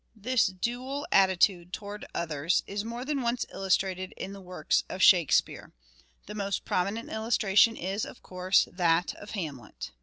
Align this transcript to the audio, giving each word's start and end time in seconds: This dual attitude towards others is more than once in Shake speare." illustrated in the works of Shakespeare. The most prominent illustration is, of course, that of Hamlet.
This 0.29 0.47
dual 0.47 1.05
attitude 1.11 1.71
towards 1.71 2.07
others 2.15 2.63
is 2.65 2.83
more 2.83 3.05
than 3.05 3.21
once 3.21 3.43
in 3.43 3.49
Shake 3.69 3.71
speare." 3.71 4.01
illustrated 4.13 4.13
in 4.17 4.33
the 4.33 4.41
works 4.41 4.83
of 4.89 4.99
Shakespeare. 5.03 5.73
The 6.25 6.33
most 6.33 6.65
prominent 6.65 7.11
illustration 7.11 7.77
is, 7.77 8.03
of 8.03 8.23
course, 8.23 8.67
that 8.71 9.13
of 9.17 9.29
Hamlet. 9.37 9.91